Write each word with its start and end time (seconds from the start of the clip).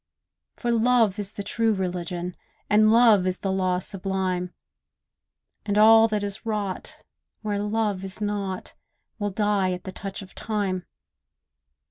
For 0.55 0.71
love 0.71 1.19
is 1.19 1.31
the 1.33 1.43
true 1.43 1.75
religion, 1.75 2.35
And 2.71 2.91
love 2.91 3.27
is 3.27 3.37
the 3.37 3.51
law 3.51 3.77
sublime; 3.77 4.51
And 5.63 5.77
all 5.77 6.07
that 6.07 6.23
is 6.23 6.43
wrought, 6.43 7.03
where 7.43 7.59
love 7.59 8.03
is 8.03 8.19
not, 8.19 8.73
Will 9.19 9.29
die 9.29 9.73
at 9.73 9.83
the 9.83 9.91
touch 9.91 10.23
of 10.23 10.33
time. 10.33 10.87